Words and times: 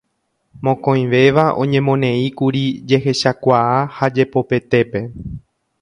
Mokõivéva 0.67 1.43
oñemoneíkuri 1.65 2.65
jehechakuaa 2.93 3.77
ha 3.99 4.13
jepopetépe. 4.19 5.05